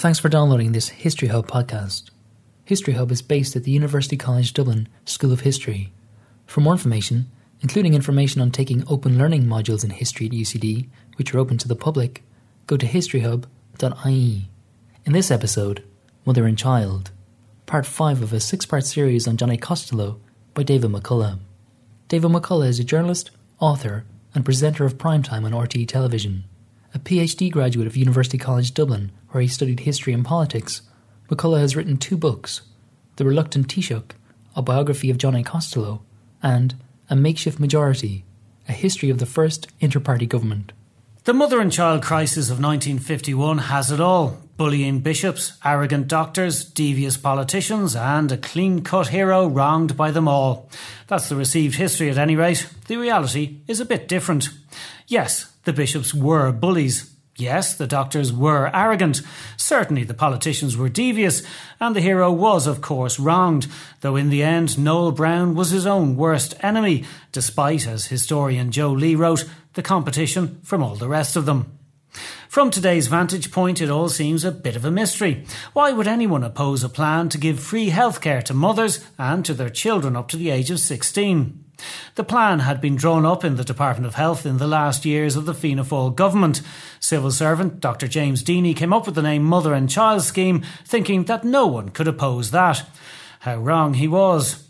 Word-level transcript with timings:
Thanks 0.00 0.18
for 0.18 0.30
downloading 0.30 0.72
this 0.72 0.88
History 0.88 1.28
Hub 1.28 1.46
podcast. 1.46 2.08
History 2.64 2.94
Hub 2.94 3.12
is 3.12 3.20
based 3.20 3.54
at 3.54 3.64
the 3.64 3.70
University 3.70 4.16
College 4.16 4.54
Dublin 4.54 4.88
School 5.04 5.30
of 5.30 5.40
History. 5.40 5.92
For 6.46 6.62
more 6.62 6.72
information, 6.72 7.30
including 7.60 7.92
information 7.92 8.40
on 8.40 8.50
taking 8.50 8.82
open 8.88 9.18
learning 9.18 9.44
modules 9.44 9.84
in 9.84 9.90
history 9.90 10.24
at 10.24 10.32
UCD, 10.32 10.88
which 11.16 11.34
are 11.34 11.38
open 11.38 11.58
to 11.58 11.68
the 11.68 11.76
public, 11.76 12.24
go 12.66 12.78
to 12.78 12.86
historyhub.ie. 12.86 14.48
In 15.04 15.12
this 15.12 15.30
episode, 15.30 15.84
Mother 16.24 16.46
and 16.46 16.56
Child, 16.56 17.10
part 17.66 17.84
5 17.84 18.22
of 18.22 18.32
a 18.32 18.40
six 18.40 18.64
part 18.64 18.86
series 18.86 19.28
on 19.28 19.36
John 19.36 19.50
A. 19.50 19.58
Costello 19.58 20.18
by 20.54 20.62
David 20.62 20.92
McCullagh. 20.92 21.40
David 22.08 22.30
McCullagh 22.30 22.68
is 22.68 22.80
a 22.80 22.84
journalist, 22.84 23.32
author, 23.58 24.06
and 24.34 24.46
presenter 24.46 24.86
of 24.86 24.96
primetime 24.96 25.44
on 25.44 25.52
RTE 25.52 25.86
television. 25.86 26.44
A 26.92 26.98
PhD 26.98 27.50
graduate 27.50 27.86
of 27.86 27.96
University 27.96 28.36
College 28.36 28.74
Dublin, 28.74 29.12
where 29.30 29.42
he 29.42 29.48
studied 29.48 29.80
history 29.80 30.12
and 30.12 30.24
politics, 30.24 30.82
McCullagh 31.28 31.60
has 31.60 31.76
written 31.76 31.96
two 31.96 32.16
books 32.16 32.62
The 33.16 33.24
Reluctant 33.24 33.68
Taoiseach, 33.68 34.10
a 34.56 34.62
biography 34.62 35.10
of 35.10 35.18
John 35.18 35.36
A. 35.36 35.44
Costello, 35.44 36.02
and 36.42 36.74
A 37.08 37.14
Makeshift 37.14 37.60
Majority, 37.60 38.24
a 38.68 38.72
history 38.72 39.10
of 39.10 39.18
the 39.18 39.26
first 39.26 39.68
inter 39.78 40.00
party 40.00 40.26
government. 40.26 40.72
The 41.24 41.34
mother 41.34 41.60
and 41.60 41.70
child 41.70 42.02
crisis 42.02 42.50
of 42.50 42.60
1951 42.60 43.58
has 43.58 43.92
it 43.92 44.00
all 44.00 44.38
bullying 44.56 45.00
bishops, 45.00 45.52
arrogant 45.64 46.08
doctors, 46.08 46.64
devious 46.64 47.16
politicians, 47.16 47.94
and 47.94 48.32
a 48.32 48.36
clean 48.36 48.82
cut 48.82 49.08
hero 49.08 49.46
wronged 49.46 49.96
by 49.96 50.10
them 50.10 50.26
all. 50.26 50.68
That's 51.06 51.28
the 51.28 51.36
received 51.36 51.76
history 51.76 52.10
at 52.10 52.18
any 52.18 52.36
rate. 52.36 52.68
The 52.86 52.96
reality 52.96 53.60
is 53.66 53.80
a 53.80 53.86
bit 53.86 54.08
different. 54.08 54.50
Yes, 55.06 55.49
the 55.64 55.72
bishops 55.72 56.14
were 56.14 56.52
bullies. 56.52 57.14
Yes, 57.36 57.74
the 57.74 57.86
doctors 57.86 58.32
were 58.32 58.70
arrogant. 58.74 59.22
Certainly 59.56 60.04
the 60.04 60.14
politicians 60.14 60.76
were 60.76 60.90
devious, 60.90 61.42
and 61.80 61.96
the 61.96 62.00
hero 62.02 62.30
was, 62.30 62.66
of 62.66 62.82
course, 62.82 63.18
wronged, 63.18 63.66
though 64.02 64.16
in 64.16 64.28
the 64.28 64.42
end 64.42 64.78
Noel 64.78 65.12
Browne 65.12 65.54
was 65.54 65.70
his 65.70 65.86
own 65.86 66.16
worst 66.16 66.54
enemy, 66.62 67.04
despite, 67.32 67.86
as 67.86 68.06
historian 68.06 68.70
Joe 68.70 68.92
Lee 68.92 69.14
wrote, 69.14 69.46
the 69.74 69.82
competition 69.82 70.60
from 70.62 70.82
all 70.82 70.96
the 70.96 71.08
rest 71.08 71.34
of 71.36 71.46
them. 71.46 71.78
From 72.48 72.70
today's 72.70 73.06
vantage 73.06 73.52
point, 73.52 73.80
it 73.80 73.88
all 73.88 74.08
seems 74.08 74.44
a 74.44 74.50
bit 74.50 74.74
of 74.74 74.84
a 74.84 74.90
mystery. 74.90 75.44
Why 75.72 75.92
would 75.92 76.08
anyone 76.08 76.42
oppose 76.42 76.82
a 76.82 76.88
plan 76.88 77.28
to 77.28 77.38
give 77.38 77.60
free 77.60 77.90
healthcare 77.90 78.42
to 78.42 78.54
mothers 78.54 79.06
and 79.16 79.44
to 79.44 79.54
their 79.54 79.70
children 79.70 80.16
up 80.16 80.28
to 80.30 80.36
the 80.36 80.50
age 80.50 80.70
of 80.72 80.80
16? 80.80 81.64
The 82.14 82.24
plan 82.24 82.60
had 82.60 82.80
been 82.80 82.96
drawn 82.96 83.24
up 83.24 83.44
in 83.44 83.56
the 83.56 83.64
Department 83.64 84.06
of 84.06 84.14
Health 84.14 84.44
in 84.44 84.58
the 84.58 84.66
last 84.66 85.04
years 85.04 85.36
of 85.36 85.46
the 85.46 85.54
Fianna 85.54 85.84
Fáil 85.84 86.14
government. 86.14 86.62
Civil 86.98 87.30
servant 87.30 87.80
Dr. 87.80 88.08
James 88.08 88.42
Deeny 88.42 88.74
came 88.74 88.92
up 88.92 89.06
with 89.06 89.14
the 89.14 89.22
name 89.22 89.44
Mother 89.44 89.74
and 89.74 89.88
Child 89.88 90.22
Scheme, 90.22 90.62
thinking 90.84 91.24
that 91.24 91.44
no 91.44 91.66
one 91.66 91.88
could 91.88 92.08
oppose 92.08 92.50
that. 92.50 92.84
How 93.40 93.56
wrong 93.56 93.94
he 93.94 94.08
was. 94.08 94.64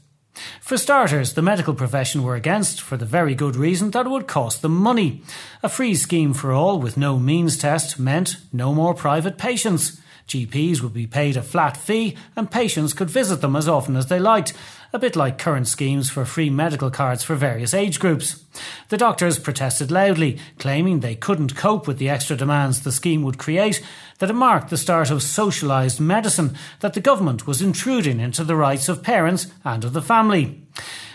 For 0.60 0.76
starters, 0.76 1.34
the 1.34 1.42
medical 1.42 1.74
profession 1.74 2.22
were 2.22 2.36
against 2.36 2.80
for 2.80 2.96
the 2.96 3.04
very 3.04 3.34
good 3.34 3.56
reason 3.56 3.90
that 3.90 4.06
it 4.06 4.10
would 4.10 4.28
cost 4.28 4.62
them 4.62 4.76
money. 4.76 5.22
A 5.62 5.68
free 5.68 5.94
scheme 5.94 6.32
for 6.32 6.52
all 6.52 6.78
with 6.78 6.96
no 6.96 7.18
means 7.18 7.56
test 7.56 7.98
meant 7.98 8.36
no 8.52 8.72
more 8.72 8.94
private 8.94 9.38
patients. 9.38 10.00
GPs 10.28 10.80
would 10.80 10.94
be 10.94 11.06
paid 11.06 11.36
a 11.36 11.42
flat 11.42 11.76
fee 11.76 12.16
and 12.36 12.50
patients 12.50 12.92
could 12.92 13.10
visit 13.10 13.40
them 13.40 13.56
as 13.56 13.68
often 13.68 13.96
as 13.96 14.06
they 14.06 14.18
liked, 14.18 14.52
a 14.92 14.98
bit 14.98 15.16
like 15.16 15.38
current 15.38 15.68
schemes 15.68 16.10
for 16.10 16.24
free 16.24 16.50
medical 16.50 16.90
cards 16.90 17.22
for 17.22 17.34
various 17.34 17.74
age 17.74 18.00
groups. 18.00 18.44
The 18.88 18.96
doctors 18.96 19.38
protested 19.38 19.90
loudly, 19.90 20.38
claiming 20.58 21.00
they 21.00 21.14
couldn't 21.14 21.56
cope 21.56 21.86
with 21.86 21.98
the 21.98 22.08
extra 22.08 22.36
demands 22.36 22.80
the 22.80 22.92
scheme 22.92 23.22
would 23.22 23.38
create, 23.38 23.82
that 24.18 24.30
it 24.30 24.34
marked 24.34 24.70
the 24.70 24.76
start 24.76 25.10
of 25.10 25.18
socialised 25.18 26.00
medicine, 26.00 26.56
that 26.80 26.94
the 26.94 27.00
government 27.00 27.46
was 27.46 27.62
intruding 27.62 28.20
into 28.20 28.44
the 28.44 28.56
rights 28.56 28.88
of 28.88 29.02
parents 29.02 29.46
and 29.64 29.84
of 29.84 29.92
the 29.92 30.02
family. 30.02 30.60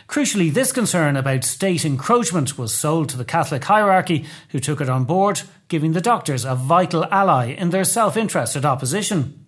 Crucially, 0.08 0.54
this 0.54 0.72
concern 0.72 1.18
about 1.18 1.44
state 1.44 1.84
encroachment 1.84 2.58
was 2.58 2.74
sold 2.74 3.10
to 3.10 3.18
the 3.18 3.26
Catholic 3.26 3.64
hierarchy, 3.64 4.26
who 4.50 4.60
took 4.60 4.80
it 4.80 4.90
on 4.90 5.04
board, 5.04 5.42
giving 5.68 5.94
the 5.94 6.02
doctors 6.02 6.46
a 6.46 6.56
vital 6.56 7.06
ally 7.06 7.48
in 7.48 7.70
their 7.70 7.84
self 7.84 8.18
interested 8.18 8.66
opposition. 8.66 9.46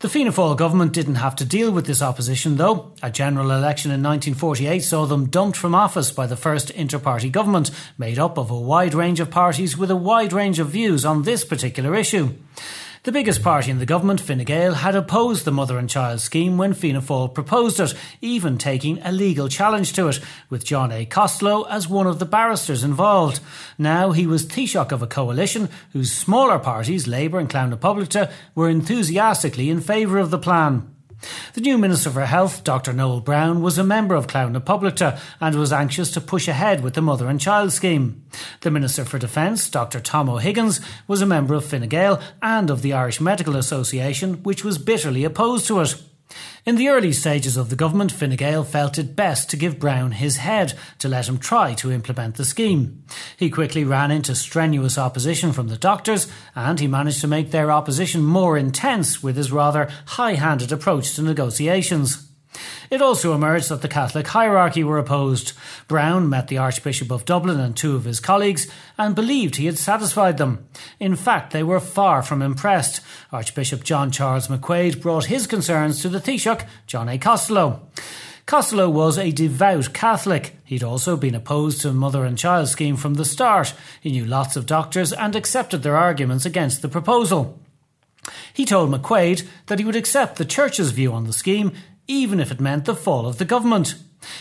The 0.00 0.08
Fianna 0.08 0.32
Fáil 0.32 0.56
government 0.56 0.94
didn't 0.94 1.16
have 1.16 1.36
to 1.36 1.44
deal 1.44 1.70
with 1.70 1.84
this 1.84 2.00
opposition, 2.00 2.56
though. 2.56 2.94
A 3.02 3.10
general 3.10 3.50
election 3.50 3.90
in 3.90 4.02
1948 4.02 4.80
saw 4.80 5.04
them 5.04 5.28
dumped 5.28 5.58
from 5.58 5.74
office 5.74 6.10
by 6.10 6.26
the 6.26 6.36
first 6.36 6.70
inter 6.70 6.98
party 6.98 7.28
government, 7.28 7.70
made 7.98 8.18
up 8.18 8.38
of 8.38 8.50
a 8.50 8.58
wide 8.58 8.94
range 8.94 9.20
of 9.20 9.30
parties 9.30 9.76
with 9.76 9.90
a 9.90 9.96
wide 9.96 10.32
range 10.32 10.58
of 10.58 10.68
views 10.68 11.04
on 11.04 11.24
this 11.24 11.44
particular 11.44 11.94
issue. 11.94 12.30
The 13.02 13.12
biggest 13.12 13.42
party 13.42 13.70
in 13.70 13.78
the 13.78 13.86
government, 13.86 14.20
Fine 14.20 14.44
Gael, 14.44 14.74
had 14.74 14.94
opposed 14.94 15.46
the 15.46 15.50
mother 15.50 15.78
and 15.78 15.88
child 15.88 16.20
scheme 16.20 16.58
when 16.58 16.74
Fianna 16.74 17.00
Fáil 17.00 17.32
proposed 17.32 17.80
it, 17.80 17.94
even 18.20 18.58
taking 18.58 19.00
a 19.00 19.10
legal 19.10 19.48
challenge 19.48 19.94
to 19.94 20.08
it, 20.08 20.20
with 20.50 20.66
John 20.66 20.92
A. 20.92 21.06
Costello 21.06 21.62
as 21.62 21.88
one 21.88 22.06
of 22.06 22.18
the 22.18 22.26
barristers 22.26 22.84
involved. 22.84 23.40
Now 23.78 24.12
he 24.12 24.26
was 24.26 24.44
Taoiseach 24.44 24.92
of 24.92 25.00
a 25.00 25.06
coalition 25.06 25.70
whose 25.94 26.12
smaller 26.12 26.58
parties, 26.58 27.08
Labour 27.08 27.38
and 27.38 27.48
Clann 27.48 27.74
Poblachta, 27.74 28.30
were 28.54 28.68
enthusiastically 28.68 29.70
in 29.70 29.80
favour 29.80 30.18
of 30.18 30.30
the 30.30 30.38
plan. 30.38 30.94
The 31.54 31.60
new 31.60 31.78
Minister 31.78 32.10
for 32.10 32.24
Health, 32.24 32.64
Dr. 32.64 32.92
Noel 32.92 33.20
Browne, 33.20 33.62
was 33.62 33.78
a 33.78 33.84
member 33.84 34.14
of 34.14 34.26
Clann 34.26 34.52
na 34.52 34.60
Poblachta 34.60 35.20
and 35.40 35.54
was 35.56 35.72
anxious 35.72 36.10
to 36.12 36.20
push 36.20 36.48
ahead 36.48 36.82
with 36.82 36.94
the 36.94 37.02
mother 37.02 37.28
and 37.28 37.40
child 37.40 37.72
scheme. 37.72 38.24
The 38.60 38.70
Minister 38.70 39.04
for 39.04 39.18
Defence, 39.18 39.68
Dr. 39.68 40.00
Tom 40.00 40.28
O'Higgins, 40.28 40.80
was 41.06 41.20
a 41.20 41.26
member 41.26 41.54
of 41.54 41.64
Fine 41.64 41.88
Gael 41.88 42.20
and 42.40 42.70
of 42.70 42.82
the 42.82 42.92
Irish 42.92 43.20
Medical 43.20 43.56
Association, 43.56 44.42
which 44.42 44.64
was 44.64 44.78
bitterly 44.78 45.24
opposed 45.24 45.66
to 45.66 45.80
it. 45.80 45.94
In 46.64 46.76
the 46.76 46.88
early 46.88 47.12
stages 47.12 47.56
of 47.56 47.70
the 47.70 47.76
government, 47.76 48.12
Fine 48.12 48.36
Gael 48.36 48.64
felt 48.64 48.98
it 48.98 49.16
best 49.16 49.50
to 49.50 49.56
give 49.56 49.78
Browne 49.78 50.12
his 50.12 50.36
head 50.36 50.74
to 50.98 51.08
let 51.08 51.28
him 51.28 51.38
try 51.38 51.74
to 51.74 51.90
implement 51.90 52.36
the 52.36 52.44
scheme. 52.44 53.02
He 53.36 53.50
quickly 53.50 53.84
ran 53.84 54.10
into 54.10 54.34
strenuous 54.34 54.96
opposition 54.96 55.52
from 55.52 55.68
the 55.68 55.76
doctors, 55.76 56.28
and 56.54 56.78
he 56.78 56.86
managed 56.86 57.20
to 57.22 57.26
make 57.26 57.50
their 57.50 57.72
opposition 57.72 58.22
more 58.22 58.56
intense 58.56 59.22
with 59.22 59.36
his 59.36 59.50
rather 59.50 59.90
high 60.06 60.34
handed 60.34 60.70
approach 60.70 61.14
to 61.16 61.22
negotiations. 61.22 62.29
It 62.90 63.00
also 63.00 63.34
emerged 63.34 63.68
that 63.68 63.82
the 63.82 63.88
Catholic 63.88 64.26
hierarchy 64.28 64.82
were 64.82 64.98
opposed. 64.98 65.52
Browne 65.88 66.28
met 66.28 66.48
the 66.48 66.58
Archbishop 66.58 67.10
of 67.10 67.24
Dublin 67.24 67.60
and 67.60 67.76
two 67.76 67.94
of 67.94 68.04
his 68.04 68.20
colleagues 68.20 68.66
and 68.98 69.14
believed 69.14 69.56
he 69.56 69.66
had 69.66 69.78
satisfied 69.78 70.38
them. 70.38 70.66
In 70.98 71.16
fact, 71.16 71.52
they 71.52 71.62
were 71.62 71.80
far 71.80 72.22
from 72.22 72.42
impressed. 72.42 73.00
Archbishop 73.32 73.84
John 73.84 74.10
Charles 74.10 74.48
McQuaid 74.48 75.00
brought 75.00 75.26
his 75.26 75.46
concerns 75.46 76.02
to 76.02 76.08
the 76.08 76.20
Taoiseach, 76.20 76.66
John 76.86 77.08
A. 77.08 77.18
Costello. 77.18 77.80
Costello 78.46 78.90
was 78.90 79.16
a 79.16 79.30
devout 79.30 79.92
Catholic. 79.92 80.56
He'd 80.64 80.82
also 80.82 81.16
been 81.16 81.36
opposed 81.36 81.82
to 81.82 81.88
the 81.88 81.94
mother 81.94 82.24
and 82.24 82.36
child 82.36 82.68
scheme 82.68 82.96
from 82.96 83.14
the 83.14 83.24
start. 83.24 83.74
He 84.00 84.10
knew 84.10 84.24
lots 84.24 84.56
of 84.56 84.66
doctors 84.66 85.12
and 85.12 85.36
accepted 85.36 85.84
their 85.84 85.96
arguments 85.96 86.44
against 86.44 86.82
the 86.82 86.88
proposal. 86.88 87.60
He 88.52 88.64
told 88.64 88.90
McQuaid 88.90 89.46
that 89.66 89.78
he 89.78 89.84
would 89.84 89.94
accept 89.96 90.36
the 90.36 90.44
Church's 90.44 90.90
view 90.90 91.12
on 91.12 91.28
the 91.28 91.32
scheme 91.32 91.72
even 92.10 92.40
if 92.40 92.50
it 92.50 92.60
meant 92.60 92.86
the 92.86 92.94
fall 92.94 93.26
of 93.26 93.38
the 93.38 93.44
government. 93.44 93.94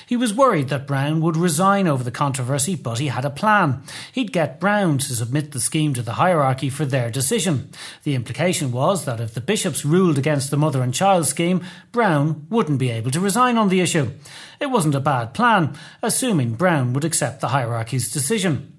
He 0.08 0.18
was 0.18 0.34
worried 0.34 0.70
that 0.70 0.88
Browne 0.88 1.22
would 1.22 1.38
resign 1.38 1.88
over 1.88 2.04
the 2.04 2.12
controversy, 2.12 2.76
but 2.76 3.00
he 3.00 3.08
had 3.08 3.24
a 3.24 3.30
plan. 3.30 3.84
He'd 4.12 4.34
get 4.34 4.60
Browne 4.60 4.98
to 4.98 5.16
submit 5.16 5.52
the 5.52 5.62
scheme 5.62 5.94
to 5.94 6.02
the 6.02 6.14
hierarchy 6.14 6.70
for 6.70 6.84
their 6.84 7.10
decision. 7.10 7.70
The 8.04 8.16
implication 8.16 8.72
was 8.72 9.06
that 9.06 9.22
if 9.22 9.34
the 9.34 9.40
bishops 9.40 9.86
ruled 9.86 10.18
against 10.18 10.52
the 10.52 10.58
mother 10.58 10.82
and 10.82 10.94
child 10.94 11.28
scheme, 11.28 11.64
Browne 11.92 12.48
wouldn't 12.50 12.80
be 12.80 12.90
able 12.90 13.12
to 13.12 13.20
resign 13.20 13.58
on 13.58 13.70
the 13.70 13.82
issue. 13.82 14.12
It 14.60 14.72
wasn't 14.72 14.96
a 14.96 15.00
bad 15.00 15.34
plan, 15.34 15.78
assuming 16.02 16.56
Browne 16.56 16.92
would 16.94 17.06
accept 17.06 17.40
the 17.40 17.50
hierarchy's 17.50 18.12
decision. 18.12 18.79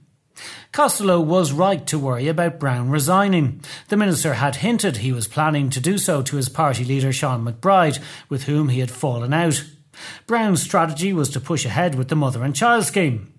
Costello 0.73 1.21
was 1.21 1.53
right 1.53 1.87
to 1.87 1.99
worry 1.99 2.29
about 2.29 2.59
Browne 2.59 2.91
resigning. 2.91 3.61
The 3.89 3.97
minister 3.97 4.35
had 4.35 4.57
hinted 4.57 4.99
he 4.99 5.13
was 5.13 5.29
planning 5.29 5.71
to 5.71 5.81
do 5.81 5.99
so 5.99 6.23
to 6.23 6.37
his 6.37 6.49
party 6.49 6.85
leader 6.85 7.13
Sean 7.13 7.45
MacBride, 7.45 7.99
with 8.29 8.45
whom 8.45 8.69
he 8.69 8.81
had 8.81 8.91
fallen 8.91 9.33
out. 9.33 9.65
Browne's 10.27 10.63
strategy 10.63 11.13
was 11.13 11.29
to 11.31 11.41
push 11.41 11.65
ahead 11.65 11.95
with 11.95 12.09
the 12.09 12.17
mother 12.17 12.43
and 12.43 12.55
child 12.55 12.85
scheme. 12.85 13.33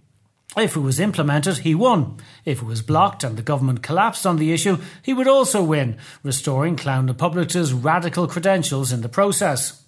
If 0.58 0.76
it 0.76 0.82
was 0.82 1.00
implemented, 1.00 1.60
he 1.60 1.74
won. 1.74 2.18
If 2.44 2.62
it 2.62 2.66
was 2.66 2.82
blocked 2.82 3.24
and 3.24 3.38
the 3.38 3.42
government 3.42 3.84
collapsed 3.84 4.26
on 4.26 4.36
the 4.36 4.52
issue, 4.52 4.80
he 5.02 5.14
would 5.14 5.28
also 5.28 5.64
win, 5.64 5.98
restoring 6.24 6.76
Clann 6.76 7.08
Poblachta's 7.14 7.72
radical 7.72 8.28
credentials 8.28 8.92
in 8.92 9.02
the 9.02 9.08
process. 9.08 9.82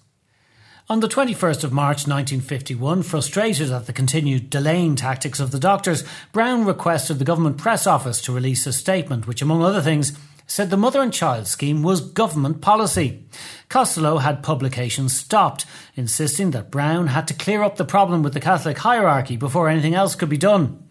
On 0.86 1.00
the 1.00 1.08
21st 1.08 1.64
of 1.64 1.72
March 1.72 2.06
1951, 2.06 3.04
frustrated 3.04 3.70
at 3.70 3.86
the 3.86 3.92
continued 3.94 4.50
delaying 4.50 4.96
tactics 4.96 5.40
of 5.40 5.50
the 5.50 5.58
doctors, 5.58 6.04
Browne 6.30 6.66
requested 6.66 7.18
the 7.18 7.24
government 7.24 7.56
press 7.56 7.86
office 7.86 8.20
to 8.20 8.32
release 8.32 8.66
a 8.66 8.72
statement 8.74 9.26
which, 9.26 9.40
among 9.40 9.62
other 9.62 9.80
things, 9.80 10.12
said 10.46 10.68
the 10.68 10.76
mother 10.76 11.00
and 11.00 11.10
child 11.10 11.46
scheme 11.46 11.82
was 11.82 12.02
government 12.02 12.60
policy. 12.60 13.24
Costello 13.70 14.18
had 14.18 14.42
publication 14.42 15.08
stopped, 15.08 15.64
insisting 15.94 16.50
that 16.50 16.70
Browne 16.70 17.06
had 17.06 17.26
to 17.28 17.34
clear 17.34 17.62
up 17.62 17.76
the 17.76 17.86
problem 17.86 18.22
with 18.22 18.34
the 18.34 18.38
Catholic 18.38 18.76
hierarchy 18.76 19.38
before 19.38 19.70
anything 19.70 19.94
else 19.94 20.14
could 20.14 20.28
be 20.28 20.36
done. 20.36 20.86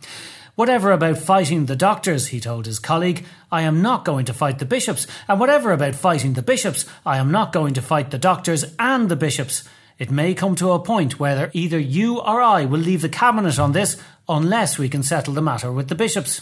Whatever 0.56 0.92
about 0.92 1.20
fighting 1.20 1.68
the 1.68 1.76
doctors, 1.76 2.30
he 2.30 2.40
told 2.40 2.66
his 2.66 2.80
colleague, 2.80 3.26
I 3.52 3.62
am 3.62 3.84
not 3.84 4.06
going 4.06 4.26
to 4.26 4.34
fight 4.34 4.58
the 4.58 4.66
bishops. 4.66 5.06
And 5.28 5.40
whatever 5.40 5.72
about 5.72 5.94
fighting 5.94 6.34
the 6.34 6.42
bishops, 6.42 6.88
I 7.06 7.20
am 7.20 7.32
not 7.32 7.54
going 7.54 7.76
to 7.76 7.82
fight 7.84 8.10
the 8.10 8.18
doctors 8.18 8.66
and 8.80 9.08
the 9.08 9.16
bishops. 9.16 9.64
It 10.04 10.12
may 10.12 10.34
come 10.34 10.56
to 10.56 10.74
a 10.74 10.80
point 10.80 11.18
where 11.18 11.50
either 11.54 11.80
you 11.80 12.20
or 12.20 12.42
I 12.42 12.66
will 12.66 12.82
leave 12.82 13.02
the 13.02 13.08
cabinet 13.08 13.58
on 13.58 13.72
this 13.72 13.96
unless 14.28 14.78
we 14.78 14.90
can 14.90 15.02
settle 15.02 15.34
the 15.34 15.42
matter 15.42 15.72
with 15.72 15.88
the 15.88 15.96
bishops. 15.96 16.42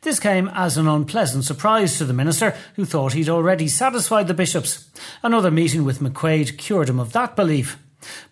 This 0.00 0.18
came 0.18 0.48
as 0.52 0.76
an 0.76 0.88
unpleasant 0.88 1.44
surprise 1.44 1.98
to 1.98 2.04
the 2.04 2.12
minister, 2.12 2.56
who 2.74 2.84
thought 2.84 3.12
he'd 3.12 3.28
already 3.28 3.68
satisfied 3.68 4.26
the 4.26 4.34
bishops. 4.34 4.90
Another 5.22 5.52
meeting 5.52 5.84
with 5.84 6.00
McQuaid 6.00 6.58
cured 6.58 6.88
him 6.88 6.98
of 6.98 7.12
that 7.12 7.36
belief. 7.36 7.78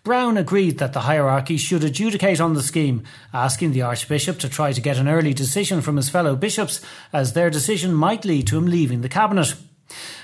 Browne 0.03 0.35
agreed 0.35 0.77
that 0.77 0.91
the 0.91 1.07
hierarchy 1.07 1.55
should 1.55 1.85
adjudicate 1.85 2.41
on 2.41 2.53
the 2.53 2.61
scheme, 2.61 3.03
asking 3.33 3.71
the 3.71 3.83
Archbishop 3.83 4.39
to 4.39 4.49
try 4.49 4.73
to 4.73 4.81
get 4.81 4.97
an 4.97 5.07
early 5.07 5.33
decision 5.33 5.81
from 5.81 5.95
his 5.95 6.09
fellow 6.09 6.35
bishops, 6.35 6.81
as 7.13 7.31
their 7.31 7.49
decision 7.49 7.93
might 7.93 8.25
lead 8.25 8.47
to 8.47 8.57
him 8.57 8.65
leaving 8.65 8.99
the 8.99 9.07
cabinet. 9.07 9.55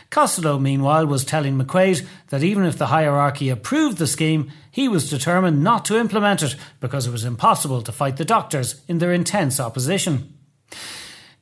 Costello, 0.10 0.58
meanwhile, 0.58 1.06
was 1.06 1.24
telling 1.24 1.58
McQuaid 1.58 2.06
that 2.30 2.44
even 2.44 2.66
if 2.66 2.78
the 2.78 2.88
hierarchy 2.88 3.50
approved 3.50 3.98
the 3.98 4.08
scheme, 4.08 4.52
he 4.72 4.88
was 4.88 5.10
determined 5.10 5.64
not 5.64 5.86
to 5.86 6.00
implement 6.00 6.42
it 6.42 6.56
because 6.80 7.06
it 7.06 7.12
was 7.12 7.26
impossible 7.26 7.84
to 7.84 7.92
fight 7.92 8.18
the 8.18 8.26
doctors 8.26 8.82
in 8.88 8.98
their 8.98 9.14
intense 9.14 9.60
opposition. 9.60 10.34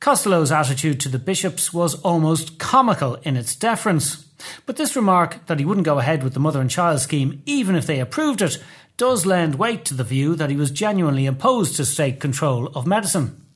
Costello's 0.00 0.52
attitude 0.52 1.00
to 1.00 1.08
the 1.08 1.18
bishops 1.18 1.72
was 1.72 1.94
almost 2.02 2.58
comical 2.58 3.16
in 3.22 3.36
its 3.36 3.56
deference. 3.56 4.26
But 4.64 4.76
this 4.76 4.94
remark 4.94 5.46
that 5.46 5.58
he 5.58 5.64
wouldn't 5.64 5.86
go 5.86 5.98
ahead 5.98 6.22
with 6.22 6.34
the 6.34 6.40
mother 6.40 6.60
and 6.60 6.70
child 6.70 7.00
scheme 7.00 7.42
even 7.46 7.74
if 7.74 7.86
they 7.86 7.98
approved 7.98 8.40
it 8.40 8.62
does 8.96 9.26
lend 9.26 9.56
weight 9.56 9.84
to 9.86 9.94
the 9.94 10.04
view 10.04 10.34
that 10.36 10.50
he 10.50 10.56
was 10.56 10.70
genuinely 10.70 11.26
opposed 11.26 11.76
to 11.76 11.84
state 11.84 12.20
control 12.20 12.66
of 12.68 12.86
medicine. 12.86 13.47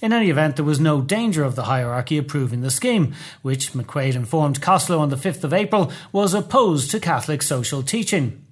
In 0.00 0.12
any 0.12 0.30
event, 0.30 0.56
there 0.56 0.64
was 0.64 0.80
no 0.80 1.00
danger 1.00 1.42
of 1.42 1.56
the 1.56 1.64
hierarchy 1.64 2.18
approving 2.18 2.60
the 2.60 2.70
scheme, 2.70 3.14
which 3.42 3.72
McQuaid 3.72 4.14
informed 4.14 4.60
Costello 4.60 5.00
on 5.00 5.10
the 5.10 5.16
5th 5.16 5.44
of 5.44 5.52
April 5.52 5.92
was 6.12 6.34
opposed 6.34 6.90
to 6.90 7.00
Catholic 7.00 7.42
social 7.42 7.82
teaching. 7.82 8.44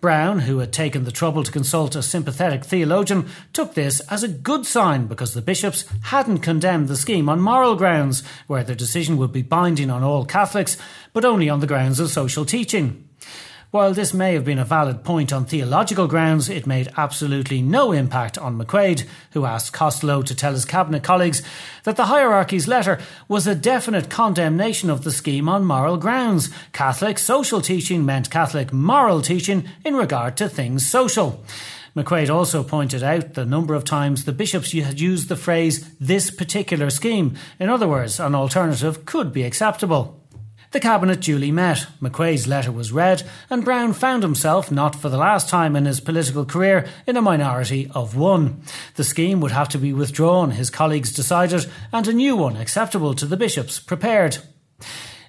Browne, 0.00 0.40
who 0.40 0.58
had 0.58 0.72
taken 0.72 1.04
the 1.04 1.12
trouble 1.12 1.42
to 1.42 1.52
consult 1.52 1.94
a 1.94 2.02
sympathetic 2.02 2.64
theologian, 2.64 3.28
took 3.52 3.74
this 3.74 4.00
as 4.08 4.22
a 4.22 4.28
good 4.28 4.64
sign 4.64 5.06
because 5.06 5.34
the 5.34 5.42
bishops 5.42 5.84
hadn't 6.04 6.38
condemned 6.38 6.88
the 6.88 6.96
scheme 6.96 7.28
on 7.28 7.40
moral 7.40 7.76
grounds, 7.76 8.22
where 8.46 8.64
their 8.64 8.74
decision 8.76 9.18
would 9.18 9.32
be 9.32 9.42
binding 9.42 9.90
on 9.90 10.02
all 10.02 10.24
Catholics, 10.24 10.78
but 11.12 11.24
only 11.24 11.50
on 11.50 11.60
the 11.60 11.66
grounds 11.66 12.00
of 12.00 12.10
social 12.10 12.46
teaching. 12.46 13.06
While 13.70 13.94
this 13.94 14.12
may 14.12 14.34
have 14.34 14.44
been 14.44 14.58
a 14.58 14.64
valid 14.64 15.04
point 15.04 15.32
on 15.32 15.44
theological 15.44 16.08
grounds, 16.08 16.48
it 16.48 16.66
made 16.66 16.92
absolutely 16.96 17.62
no 17.62 17.92
impact 17.92 18.36
on 18.36 18.58
McQuaid, 18.58 19.06
who 19.30 19.44
asked 19.44 19.72
Costello 19.72 20.22
to 20.22 20.34
tell 20.34 20.54
his 20.54 20.64
cabinet 20.64 21.04
colleagues 21.04 21.40
that 21.84 21.94
the 21.94 22.06
hierarchy's 22.06 22.66
letter 22.66 22.98
was 23.28 23.46
a 23.46 23.54
definite 23.54 24.10
condemnation 24.10 24.90
of 24.90 25.04
the 25.04 25.12
scheme 25.12 25.48
on 25.48 25.64
moral 25.64 25.98
grounds. 25.98 26.50
Catholic 26.72 27.16
social 27.16 27.60
teaching 27.60 28.04
meant 28.04 28.28
Catholic 28.28 28.72
moral 28.72 29.22
teaching 29.22 29.68
in 29.84 29.94
regard 29.94 30.36
to 30.38 30.48
things 30.48 30.84
social. 30.84 31.44
McQuaid 31.94 32.28
also 32.28 32.64
pointed 32.64 33.04
out 33.04 33.34
the 33.34 33.46
number 33.46 33.74
of 33.74 33.84
times 33.84 34.24
the 34.24 34.32
bishops 34.32 34.72
had 34.72 34.98
used 34.98 35.28
the 35.28 35.36
phrase 35.36 35.94
this 36.00 36.32
particular 36.32 36.90
scheme. 36.90 37.36
In 37.60 37.68
other 37.68 37.86
words, 37.86 38.18
an 38.18 38.34
alternative 38.34 39.06
could 39.06 39.32
be 39.32 39.44
acceptable. 39.44 40.19
The 40.72 40.78
Cabinet 40.78 41.20
duly 41.20 41.50
met, 41.50 41.88
McQuaid's 42.00 42.46
letter 42.46 42.70
was 42.70 42.92
read, 42.92 43.24
and 43.48 43.64
Browne 43.64 43.92
found 43.92 44.22
himself, 44.22 44.70
not 44.70 44.94
for 44.94 45.08
the 45.08 45.16
last 45.16 45.48
time 45.48 45.74
in 45.74 45.84
his 45.84 45.98
political 45.98 46.44
career, 46.44 46.86
in 47.08 47.16
a 47.16 47.22
minority 47.22 47.90
of 47.92 48.14
one. 48.14 48.62
The 48.94 49.02
scheme 49.02 49.40
would 49.40 49.50
have 49.50 49.68
to 49.70 49.78
be 49.78 49.92
withdrawn, 49.92 50.52
his 50.52 50.70
colleagues 50.70 51.12
decided, 51.12 51.66
and 51.92 52.06
a 52.06 52.12
new 52.12 52.36
one, 52.36 52.56
acceptable 52.56 53.14
to 53.14 53.26
the 53.26 53.36
bishops, 53.36 53.80
prepared. 53.80 54.38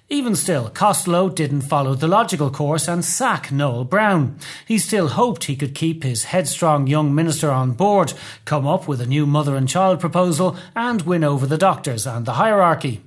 Even 0.08 0.36
still, 0.36 0.68
Costello 0.68 1.28
didn't 1.28 1.62
follow 1.62 1.96
the 1.96 2.06
logical 2.06 2.50
course 2.50 2.86
and 2.86 3.04
sack 3.04 3.50
Noel 3.50 3.82
Browne. 3.82 4.38
He 4.64 4.78
still 4.78 5.08
hoped 5.08 5.44
he 5.44 5.56
could 5.56 5.74
keep 5.74 6.04
his 6.04 6.24
headstrong 6.24 6.86
young 6.86 7.12
minister 7.16 7.50
on 7.50 7.72
board, 7.72 8.12
come 8.44 8.68
up 8.68 8.86
with 8.86 9.00
a 9.00 9.06
new 9.06 9.26
mother 9.26 9.56
and 9.56 9.68
child 9.68 9.98
proposal, 9.98 10.56
and 10.76 11.02
win 11.02 11.24
over 11.24 11.46
the 11.46 11.58
doctors 11.58 12.06
and 12.06 12.26
the 12.26 12.34
hierarchy. 12.34 13.02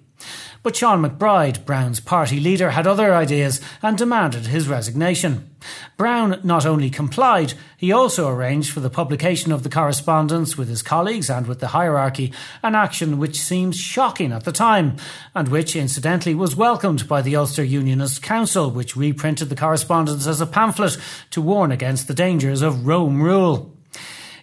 But 0.66 0.76
Sean 0.76 1.04
MacBride, 1.04 1.64
Browne's 1.64 2.00
party 2.00 2.40
leader, 2.40 2.72
had 2.72 2.88
other 2.88 3.14
ideas 3.14 3.62
and 3.84 3.96
demanded 3.96 4.48
his 4.48 4.68
resignation. 4.68 5.56
Browne 5.96 6.40
not 6.44 6.66
only 6.66 6.90
complied, 6.90 7.54
he 7.78 7.92
also 7.92 8.28
arranged 8.28 8.72
for 8.72 8.80
the 8.80 8.90
publication 8.90 9.52
of 9.52 9.62
the 9.62 9.70
correspondence 9.70 10.58
with 10.58 10.68
his 10.68 10.82
colleagues 10.82 11.30
and 11.30 11.46
with 11.46 11.60
the 11.60 11.68
hierarchy, 11.68 12.34
an 12.64 12.74
action 12.74 13.20
which 13.20 13.40
seems 13.40 13.78
shocking 13.78 14.32
at 14.32 14.44
the 14.44 14.52
time, 14.52 14.98
and 15.36 15.50
which 15.50 15.76
incidentally 15.76 16.34
was 16.34 16.56
welcomed 16.56 17.08
by 17.08 17.22
the 17.22 17.36
Ulster 17.36 17.64
Unionist 17.64 18.24
Council, 18.24 18.72
which 18.72 18.98
reprinted 18.98 19.50
the 19.50 19.56
correspondence 19.56 20.26
as 20.26 20.42
a 20.42 20.48
pamphlet 20.48 20.98
to 21.30 21.44
warn 21.44 21.72
against 21.72 22.08
the 22.08 22.16
dangers 22.16 22.64
of 22.64 22.88
Rome 22.88 23.22
rule. 23.22 23.75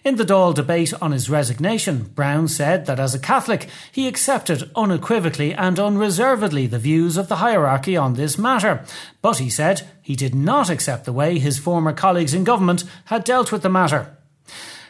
In 0.03 0.17
the 0.17 0.25
Dáil 0.25 0.53
debate 0.53 0.93
on 1.01 1.13
his 1.13 1.29
resignation, 1.29 2.11
Browne 2.13 2.49
said 2.49 2.87
that 2.87 2.99
as 2.99 3.15
a 3.15 3.19
Catholic, 3.19 3.69
he 3.89 4.05
accepted 4.05 4.69
unequivocally 4.75 5.53
and 5.53 5.79
unreservedly 5.79 6.67
the 6.67 6.77
views 6.77 7.15
of 7.15 7.29
the 7.29 7.37
hierarchy 7.37 7.95
on 7.95 8.15
this 8.15 8.37
matter. 8.37 8.83
But 9.21 9.37
he 9.37 9.49
said 9.49 9.87
he 10.01 10.17
did 10.17 10.35
not 10.35 10.69
accept 10.69 11.05
the 11.05 11.13
way 11.13 11.39
his 11.39 11.57
former 11.57 11.93
colleagues 11.93 12.33
in 12.33 12.43
government 12.43 12.83
had 13.05 13.23
dealt 13.23 13.53
with 13.53 13.61
the 13.61 13.69
matter. 13.69 14.17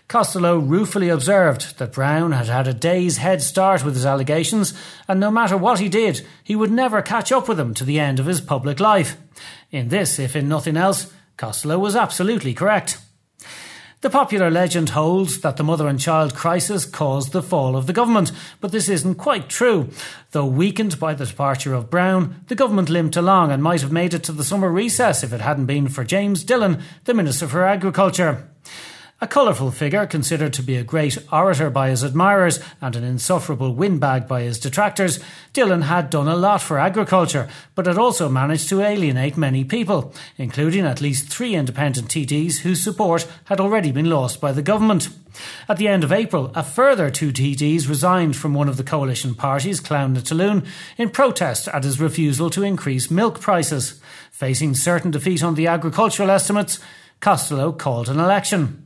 Costello 0.07 0.57
ruefully 0.57 1.10
observed 1.10 1.77
that 1.77 1.94
Browne 1.94 2.31
had 2.31 2.48
had 2.48 2.68
a 2.68 2.74
day's 2.74 3.18
head 3.18 3.44
start 3.44 3.86
with 3.86 3.94
his 3.94 4.07
allegations, 4.07 4.74
and 5.07 5.19
no 5.19 5.30
matter 5.30 5.56
what 5.56 5.80
he 5.80 5.89
did, 5.89 6.25
he 6.44 6.56
would 6.56 6.71
never 6.71 7.04
catch 7.04 7.31
up 7.31 7.48
with 7.48 7.57
them 7.57 7.75
to 7.75 7.83
the 7.86 8.00
end 8.00 8.19
of 8.19 8.25
his 8.25 8.42
public 8.42 8.80
life. 8.80 9.16
In 9.69 9.89
this, 9.89 10.18
if 10.18 10.36
in 10.36 10.50
nothing 10.50 10.75
else, 10.75 11.13
Costello 11.38 11.77
was 11.77 11.95
absolutely 11.95 12.56
correct. 12.56 12.98
The 14.04 14.10
popular 14.10 14.52
legend 14.52 14.90
holds 14.90 15.40
that 15.40 15.56
the 15.56 15.64
mother 15.64 15.88
and 15.88 15.98
child 15.98 16.36
crisis 16.36 16.84
caused 16.84 17.32
the 17.32 17.42
fall 17.42 17.78
of 17.78 17.88
the 17.88 17.94
government, 17.94 18.34
but 18.60 18.74
this 18.74 18.90
isn't 18.90 19.16
quite 19.16 19.48
true. 19.48 19.92
Though 20.32 20.46
weakened 20.46 21.00
by 21.00 21.14
the 21.14 21.26
departure 21.26 21.74
of 21.74 21.90
Browne, 21.90 22.44
the 22.50 22.56
government 22.56 22.90
limped 22.90 23.16
along 23.16 23.54
and 23.54 23.64
might 23.64 23.80
have 23.80 23.94
made 23.94 24.14
it 24.14 24.22
to 24.24 24.34
the 24.34 24.44
summer 24.44 24.70
recess 24.70 25.24
if 25.24 25.32
it 25.32 25.40
hadn't 25.40 25.68
been 25.68 25.88
for 25.88 26.04
James 26.04 26.44
Dillon, 26.44 26.82
the 27.06 27.14
Minister 27.14 27.48
for 27.48 27.64
Agriculture. 27.64 28.50
A 29.24 29.28
colourful 29.28 29.72
figure, 29.72 30.06
considered 30.06 30.52
to 30.52 30.62
be 30.62 30.75
a 30.75 30.84
great 30.84 31.18
orator 31.31 31.70
by 31.70 31.92
his 31.92 32.04
admirers 32.04 32.60
and 32.81 32.94
an 32.94 33.06
insufferable 33.06 33.74
windbag 33.74 34.28
by 34.28 34.42
his 34.42 34.60
detractors, 34.60 35.18
Dillon 35.54 35.84
had 35.84 36.10
done 36.10 36.28
a 36.28 36.36
lot 36.36 36.62
for 36.62 36.78
agriculture, 36.78 37.48
but 37.74 37.86
had 37.86 37.98
also 37.98 38.28
managed 38.28 38.68
to 38.68 38.81
alienate 38.81 39.38
many 39.38 39.64
people, 39.64 40.14
including 40.38 40.86
at 40.86 41.00
least 41.00 41.30
three 41.30 41.56
independent 41.56 42.09
TDs 42.09 42.64
whose 42.64 42.83
support 42.83 43.26
had 43.45 43.62
already 43.62 43.94
been 43.94 44.09
lost 44.09 44.42
by 44.42 44.52
the 44.52 44.62
government. 44.62 45.07
At 45.69 45.78
the 45.78 45.88
end 45.88 46.04
of 46.04 46.12
April, 46.12 46.52
a 46.54 46.62
further 46.62 47.09
two 47.09 47.31
TDs 47.31 47.88
resigned 47.88 48.36
from 48.36 48.54
one 48.54 48.68
of 48.68 48.76
the 48.76 48.83
coalition 48.83 49.36
parties, 49.36 49.80
Clann 49.80 50.12
na 50.12 50.19
Talmhan, 50.19 50.68
in 50.97 51.09
protest 51.09 51.69
at 51.69 51.86
his 51.86 51.97
refusal 51.97 52.50
to 52.50 52.64
increase 52.64 53.09
milk 53.09 53.40
prices. 53.40 54.02
Facing 54.31 54.76
certain 54.76 55.12
defeat 55.12 55.42
on 55.42 55.56
the 55.56 55.68
agricultural 55.68 56.30
estimates, 56.30 56.81
Costello 57.21 57.71
called 57.71 58.09
an 58.09 58.19
election. 58.19 58.82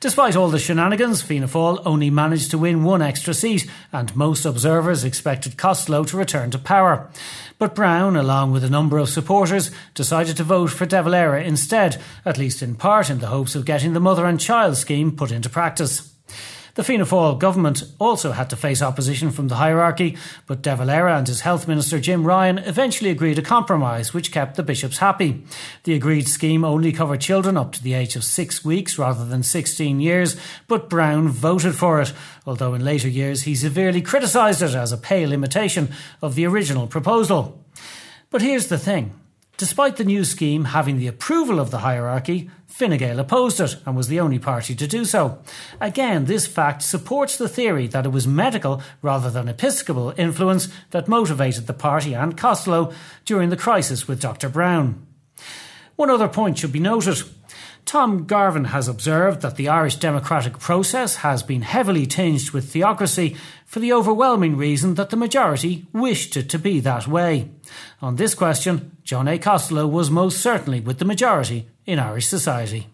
Despite 0.00 0.36
all 0.36 0.48
the 0.48 0.60
shenanigans, 0.60 1.22
Fianna 1.22 1.48
Fáil 1.48 1.82
only 1.84 2.08
managed 2.08 2.52
to 2.52 2.58
win 2.58 2.84
one 2.84 3.02
extra 3.02 3.34
seat, 3.34 3.68
and 3.92 4.14
most 4.14 4.44
observers 4.44 5.02
expected 5.02 5.56
Costello 5.56 6.04
to 6.04 6.16
return 6.16 6.52
to 6.52 6.58
power. 6.58 7.10
But 7.58 7.74
Browne, 7.74 8.14
along 8.14 8.52
with 8.52 8.62
a 8.62 8.70
number 8.70 8.98
of 8.98 9.08
supporters, 9.08 9.72
decided 9.94 10.36
to 10.36 10.44
vote 10.44 10.70
for 10.70 10.86
De 10.86 11.02
Valera 11.02 11.42
instead, 11.42 12.00
at 12.24 12.38
least 12.38 12.62
in 12.62 12.76
part 12.76 13.10
in 13.10 13.18
the 13.18 13.26
hopes 13.26 13.56
of 13.56 13.64
getting 13.64 13.92
the 13.92 13.98
mother 13.98 14.24
and 14.24 14.38
child 14.38 14.76
scheme 14.76 15.10
put 15.10 15.32
into 15.32 15.48
practice. 15.48 16.12
The 16.78 16.84
Fianna 16.84 17.06
Fáil 17.06 17.40
government 17.40 17.82
also 17.98 18.30
had 18.30 18.50
to 18.50 18.56
face 18.56 18.82
opposition 18.82 19.32
from 19.32 19.48
the 19.48 19.56
hierarchy, 19.56 20.16
but 20.46 20.62
De 20.62 20.76
Valera 20.76 21.18
and 21.18 21.26
his 21.26 21.40
health 21.40 21.66
minister 21.66 21.98
Jim 21.98 22.22
Ryan 22.22 22.58
eventually 22.58 23.10
agreed 23.10 23.36
a 23.36 23.42
compromise 23.42 24.14
which 24.14 24.30
kept 24.30 24.54
the 24.54 24.62
bishops 24.62 24.98
happy. 24.98 25.42
The 25.82 25.94
agreed 25.94 26.28
scheme 26.28 26.64
only 26.64 26.92
covered 26.92 27.20
children 27.20 27.56
up 27.56 27.72
to 27.72 27.82
the 27.82 27.94
age 27.94 28.14
of 28.14 28.22
six 28.22 28.64
weeks 28.64 28.96
rather 28.96 29.24
than 29.24 29.42
16 29.42 29.98
years, 29.98 30.36
but 30.68 30.88
Browne 30.88 31.26
voted 31.30 31.74
for 31.74 32.00
it, 32.00 32.12
although 32.46 32.74
in 32.74 32.84
later 32.84 33.08
years 33.08 33.42
he 33.42 33.56
severely 33.56 34.00
criticised 34.00 34.62
it 34.62 34.76
as 34.76 34.92
a 34.92 34.96
pale 34.96 35.32
imitation 35.32 35.88
of 36.22 36.36
the 36.36 36.46
original 36.46 36.86
proposal. 36.86 37.60
But 38.30 38.40
here's 38.40 38.68
the 38.68 38.78
thing. 38.78 39.18
Despite 39.58 39.96
the 39.96 40.04
new 40.04 40.22
scheme 40.22 40.66
having 40.66 40.98
the 40.98 41.08
approval 41.08 41.58
of 41.58 41.72
the 41.72 41.78
hierarchy, 41.78 42.48
Fine 42.68 42.96
Gael 42.96 43.18
opposed 43.18 43.58
it 43.58 43.74
and 43.84 43.96
was 43.96 44.06
the 44.06 44.20
only 44.20 44.38
party 44.38 44.72
to 44.76 44.86
do 44.86 45.04
so. 45.04 45.42
Again, 45.80 46.26
this 46.26 46.46
fact 46.46 46.80
supports 46.80 47.36
the 47.36 47.48
theory 47.48 47.88
that 47.88 48.06
it 48.06 48.10
was 48.10 48.24
medical 48.24 48.80
rather 49.02 49.30
than 49.30 49.48
episcopal 49.48 50.14
influence 50.16 50.68
that 50.92 51.08
motivated 51.08 51.66
the 51.66 51.72
party 51.72 52.14
and 52.14 52.36
Costello 52.36 52.92
during 53.24 53.50
the 53.50 53.56
crisis 53.56 54.06
with 54.06 54.20
Dr. 54.20 54.48
Browne. 54.48 55.04
One 55.96 56.08
other 56.08 56.28
point 56.28 56.58
should 56.58 56.70
be 56.70 56.78
noted. 56.78 57.20
Tom 57.88 58.26
Garvin 58.26 58.66
has 58.66 58.86
observed 58.86 59.40
that 59.40 59.56
the 59.56 59.70
Irish 59.70 59.96
democratic 59.96 60.58
process 60.58 61.16
has 61.16 61.42
been 61.42 61.62
heavily 61.62 62.04
tinged 62.04 62.50
with 62.50 62.70
theocracy 62.70 63.34
for 63.64 63.80
the 63.80 63.94
overwhelming 63.94 64.58
reason 64.58 64.96
that 64.96 65.08
the 65.08 65.16
majority 65.16 65.86
wished 65.90 66.36
it 66.36 66.50
to 66.50 66.58
be 66.58 66.80
that 66.80 67.08
way. 67.08 67.48
On 68.02 68.16
this 68.16 68.34
question, 68.34 68.94
John 69.04 69.26
A. 69.26 69.38
Costello 69.38 69.86
was 69.86 70.10
most 70.10 70.42
certainly 70.42 70.80
with 70.80 70.98
the 70.98 71.06
majority 71.06 71.66
in 71.86 71.98
Irish 71.98 72.26
society. 72.26 72.88